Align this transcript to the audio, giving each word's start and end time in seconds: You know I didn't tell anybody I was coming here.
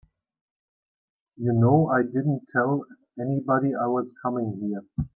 You 1.37 1.53
know 1.53 1.91
I 1.93 2.01
didn't 2.01 2.47
tell 2.51 2.87
anybody 3.19 3.73
I 3.79 3.85
was 3.85 4.11
coming 4.25 4.59
here. 4.59 5.05